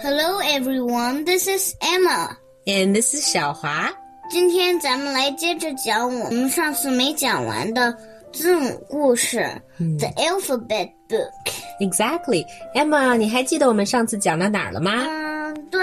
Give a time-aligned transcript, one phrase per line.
[0.00, 2.36] Hello everyone, this is Emma.
[2.68, 3.90] And this is 小华。
[4.30, 7.92] 今天咱们来接着讲我们上次没讲完的
[8.32, 9.40] 字母故事，
[9.98, 11.32] 《The Alphabet Book》。
[11.80, 12.46] Exactly.
[12.76, 14.92] Emma，你还记得我们上次讲到哪儿了吗？
[15.08, 15.80] 嗯，对，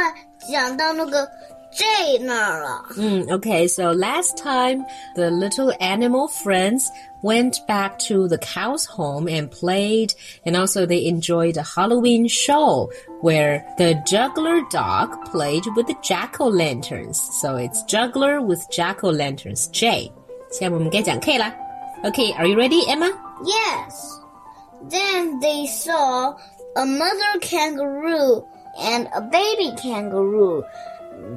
[0.49, 1.27] 讲到那个
[1.74, 2.84] J 那儿了。
[2.96, 3.68] 嗯，Okay.
[3.68, 4.84] So last time,
[5.14, 6.90] the little animal friends
[7.22, 10.12] went back to the cow's home and played,
[10.44, 12.90] and also they enjoyed a Halloween show
[13.20, 17.20] where the juggler dog played with the jack o' lanterns.
[17.40, 19.68] So it's juggler with jack o' lanterns.
[19.70, 20.10] J.
[20.50, 21.54] 现在我们该讲 K 啦。
[22.02, 23.12] Okay, are you ready, Emma?
[23.44, 24.18] Yes.
[24.88, 26.34] Then they saw
[26.74, 28.42] a mother kangaroo
[28.80, 30.64] and a baby kangaroo.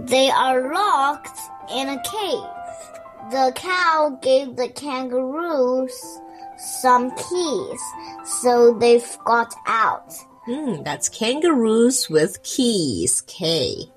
[0.05, 1.39] They are locked
[1.71, 3.31] in a cave.
[3.31, 6.21] The cow gave the kangaroos
[6.57, 7.81] some keys,
[8.25, 10.13] so they've got out.
[10.45, 13.23] Hmm, that's kangaroos with keys.
[13.27, 13.91] K.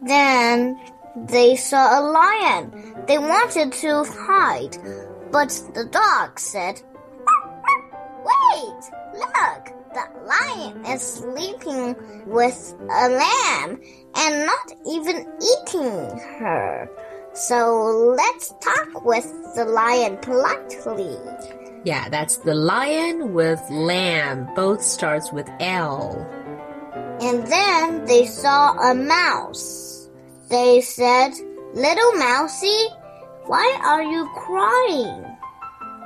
[0.00, 0.80] Then
[1.16, 3.04] they saw a lion.
[3.06, 4.76] They wanted to hide,
[5.30, 6.82] but the dog said,
[9.94, 13.80] the lion is sleeping with a lamb
[14.16, 16.88] and not even eating her.
[17.34, 21.16] So let's talk with the lion politely.
[21.84, 24.48] Yeah, that's the lion with lamb.
[24.54, 26.26] Both starts with L.
[27.20, 30.08] And then they saw a mouse.
[30.48, 31.32] They said,
[31.74, 32.88] Little mousie,
[33.46, 35.24] why are you crying?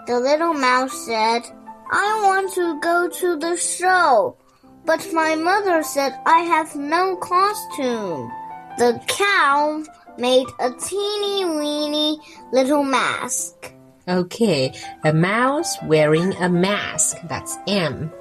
[0.07, 1.43] The little mouse said,
[1.91, 4.37] I want to go to the show,
[4.85, 8.31] but my mother said I have no costume.
[8.79, 9.85] The cow
[10.19, 12.19] made a teeny weeny
[12.53, 13.73] little mask.
[14.09, 14.73] Okay,
[15.05, 17.19] a mouse wearing a mask.
[17.29, 18.13] That's M.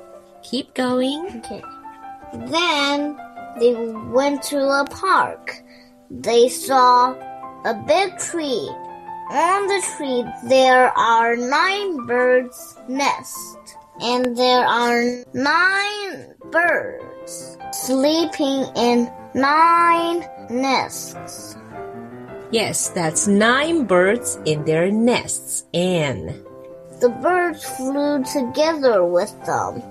[0.43, 1.25] Keep going.
[1.37, 1.61] Okay.
[2.33, 3.17] Then
[3.59, 3.73] they
[4.11, 5.61] went to a park.
[6.09, 7.13] They saw
[7.65, 8.69] a big tree.
[9.29, 15.01] On the tree, there are nine birds' nests, and there are
[15.33, 21.57] nine birds sleeping in nine nests.
[22.51, 25.65] Yes, that's nine birds in their nests.
[25.73, 26.45] N.
[27.01, 29.81] The birds flew together with them.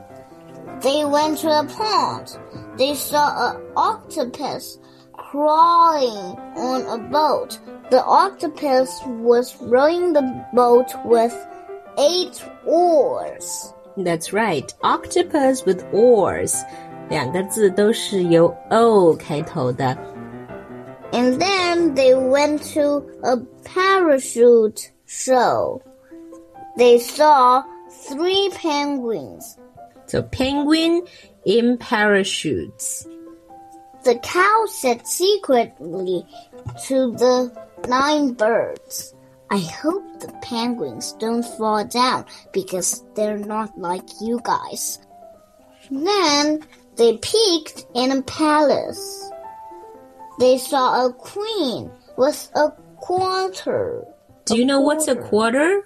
[0.80, 2.38] They went to a pond.
[2.78, 4.78] They saw an octopus
[5.13, 7.59] crawling on a boat.
[7.89, 11.35] The octopus was rowing the boat with
[11.97, 13.73] eight oars.
[13.97, 14.73] That's right.
[14.81, 16.55] Octopus with oars.
[17.09, 19.97] 两个字都是由 O 开头的。
[21.11, 25.81] And then they went to a parachute show.
[26.77, 27.63] They saw
[28.07, 29.57] three penguins.
[30.05, 31.03] So penguin
[31.45, 33.07] in parachutes.
[34.04, 36.26] The cow said secretly
[36.86, 37.50] to the
[37.88, 39.14] nine birds,
[39.50, 44.98] I hope the penguins don't fall down because they're not like you guys.
[45.90, 46.64] Then
[46.96, 49.30] they peeked in a palace.
[50.38, 54.04] They saw a queen with a quarter.
[54.44, 55.82] Do you know what's a quarter?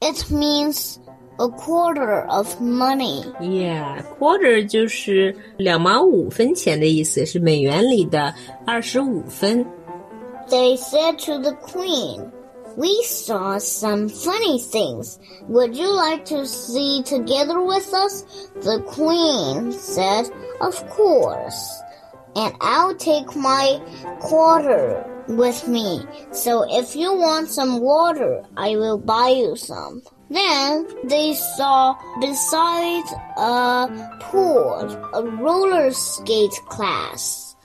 [0.00, 0.98] It means
[1.37, 3.23] a quarter of money.
[3.39, 8.33] Yeah, quarter 就是两毛五分钱的意思，是美元里的
[8.65, 9.65] 二十五分。
[10.49, 12.31] They said to the queen,
[12.75, 15.17] We saw some funny things.
[15.49, 18.23] Would you like to see together with us?
[18.61, 20.29] The queen said,
[20.59, 21.81] Of course.
[22.35, 23.81] And I'll take my
[24.21, 26.01] quarter with me.
[26.31, 30.03] So if you want some water, I will buy you some.
[30.30, 33.04] Then they saw beside
[33.36, 33.88] a
[34.20, 37.56] pool a roller skate class.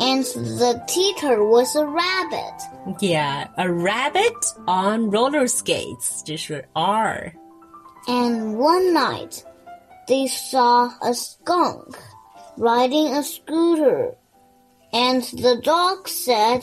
[0.00, 3.00] And the teacher was a rabbit.
[3.00, 4.36] Yeah, a rabbit
[4.68, 6.22] on roller skates.
[6.24, 7.32] 这是 R。
[8.06, 9.44] And one night,
[10.06, 11.98] they saw a skunk
[12.56, 14.14] riding a scooter.
[14.92, 16.62] And the dog said,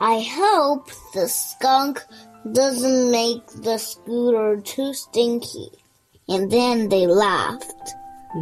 [0.00, 2.02] I hope the skunk
[2.52, 5.68] doesn't make the scooter too stinky.
[6.26, 7.94] And then they laughed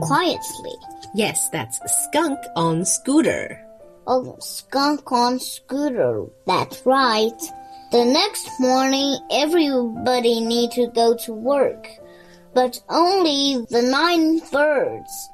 [0.02, 0.76] quietly.
[1.14, 3.64] Yes, that's skunk on scooter.
[4.06, 6.26] Oh, skunk on scooter.
[6.46, 7.40] That's right.
[7.90, 11.88] The next morning, everybody need to go to work,
[12.54, 15.30] but only the nine birds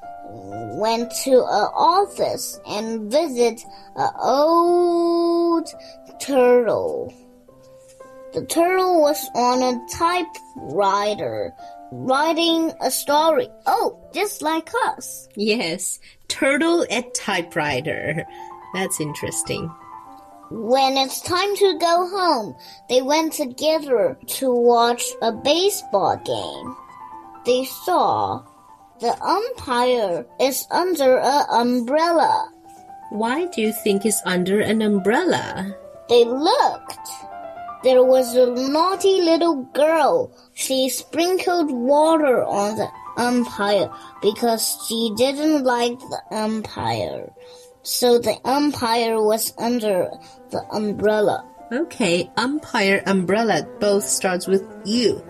[0.79, 3.65] went to a office and visit
[3.97, 4.09] a
[5.55, 5.73] old
[6.19, 7.15] turtle.
[8.33, 11.53] The turtle was on a typewriter
[11.93, 13.49] writing a story.
[13.67, 15.29] Oh, just like us.
[15.37, 18.25] Yes, turtle at typewriter.
[18.75, 19.71] That's interesting.
[20.51, 22.57] When it's time to go home,
[22.89, 26.77] they went together to watch a baseball game.
[27.47, 28.43] They saw
[29.01, 32.54] the umpire is under an umbrella.
[33.12, 35.76] Why do you think it's under an umbrella?
[36.10, 37.10] They looked.
[37.84, 40.32] There was a naughty little girl.
[40.54, 42.88] She sprinkled water on the
[43.18, 43.90] umpire
[44.22, 47.32] because she didn't like the umpire.
[47.84, 50.10] So the umpire was under
[50.52, 51.46] the umbrella.
[51.72, 55.22] Okay, umpire, umbrella both starts with U.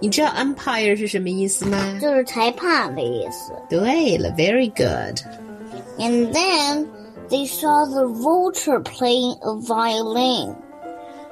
[0.00, 1.98] 你知道 umpire 是什么意思吗？
[2.00, 3.52] 就是裁判的意思。
[3.68, 5.20] 对了，very good.
[5.98, 6.86] And then
[7.32, 10.56] they saw the vulture playing a violin.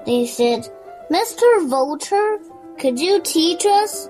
[0.05, 0.69] They said,
[1.11, 1.69] Mr.
[1.69, 2.38] Vulture,
[2.78, 4.08] could you teach us?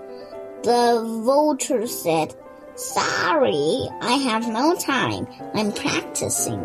[0.62, 2.34] The vulture said,
[2.74, 5.26] Sorry, I have no time.
[5.54, 6.60] I'm practicing.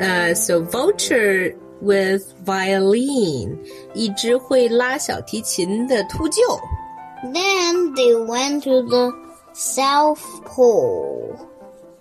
[0.00, 3.58] Uh, so vulture with violin，
[3.94, 6.40] 一只会拉小提琴的秃鹫。
[7.32, 9.12] Then they went to the
[9.52, 11.36] South Pole.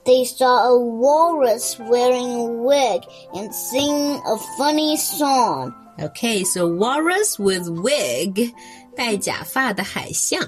[0.05, 3.03] They saw a walrus wearing a wig
[3.33, 5.73] and singing a funny song.
[5.99, 8.53] Okay, so walrus with wig，
[8.95, 10.39] 戴假发的海象。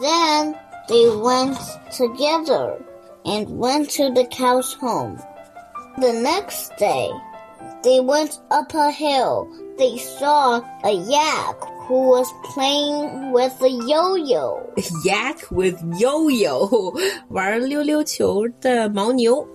[0.00, 0.54] Then
[0.88, 1.58] they went
[1.90, 2.78] together
[3.24, 5.18] and went to the cow's home.
[5.98, 7.10] The next day,
[7.82, 9.48] they went up a hill.
[9.78, 11.56] They saw a yak
[11.86, 14.62] who was playing with a yo-yo.
[15.04, 16.92] Yak with yo-yo，
[17.28, 19.46] 玩溜溜球的牦牛。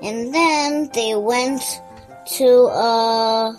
[0.00, 1.62] And then they went
[2.38, 3.56] to a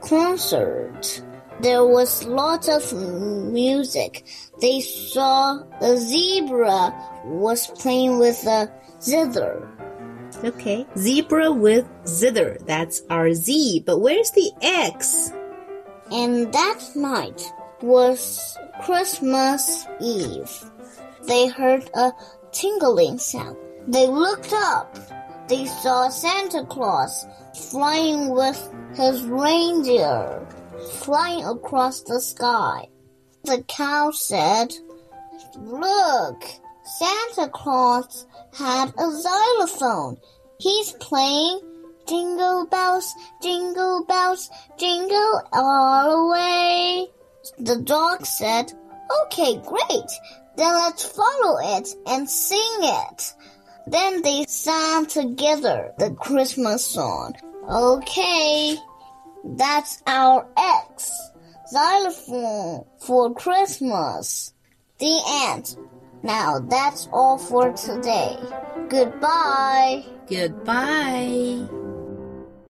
[0.00, 1.22] concert.
[1.60, 4.24] There was lots of music.
[4.60, 6.92] They saw a zebra
[7.26, 8.68] was playing with a
[9.00, 9.68] zither.
[10.42, 12.58] Okay, zebra with zither.
[12.66, 13.84] That's our Z.
[13.86, 15.30] But where's the X?
[16.11, 17.51] And that night
[17.81, 20.71] was Christmas Eve.
[21.27, 22.11] They heard a
[22.51, 23.57] tingling sound.
[23.87, 24.97] They looked up.
[25.47, 27.25] They saw Santa Claus
[27.71, 30.45] flying with his reindeer,
[30.91, 32.87] flying across the sky.
[33.43, 34.73] The cow said,
[35.57, 36.43] Look,
[36.83, 40.17] Santa Claus had a xylophone.
[40.59, 41.61] He's playing
[42.57, 47.07] Jingle bells, jingle bells, jingle all the way.
[47.59, 48.73] The dog said,
[49.25, 50.09] Okay, great.
[50.55, 53.33] Then let's follow it and sing it.
[53.85, 57.35] Then they sang together the Christmas song.
[57.69, 58.75] Okay,
[59.43, 61.11] that's our X.
[61.69, 64.53] Xylophone for Christmas.
[64.97, 65.21] The
[65.51, 65.77] end.
[66.23, 68.35] Now that's all for today.
[68.89, 70.05] Goodbye.
[70.27, 71.86] Goodbye.